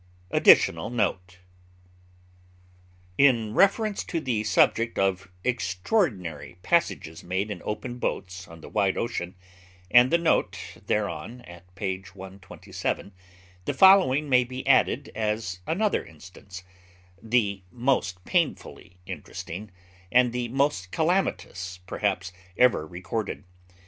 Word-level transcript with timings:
ADDITIONAL 0.31 0.89
NOTE 0.89 1.37
In 3.19 3.53
reference 3.53 4.03
to 4.05 4.19
the 4.19 4.43
subject 4.43 4.97
of 4.97 5.29
extraordinary 5.43 6.57
passages 6.63 7.23
made 7.23 7.51
in 7.51 7.61
open 7.63 7.99
boats 7.99 8.47
on 8.47 8.61
the 8.61 8.69
wide 8.69 8.97
ocean, 8.97 9.35
and 9.91 10.09
the 10.11 10.17
note 10.17 10.57
thereon 10.87 11.41
at 11.41 11.75
page 11.75 12.15
127, 12.15 13.11
the 13.65 13.75
following 13.75 14.27
may 14.27 14.43
be 14.43 14.65
added 14.65 15.11
as 15.13 15.59
another 15.67 16.03
instance, 16.03 16.63
the 17.21 17.61
most 17.69 18.25
painfully 18.25 18.97
interesting, 19.05 19.69
and 20.11 20.33
the 20.33 20.47
most 20.47 20.89
calamitous, 20.89 21.79
perhaps, 21.85 22.33
ever 22.57 22.87
recorded. 22.87 23.43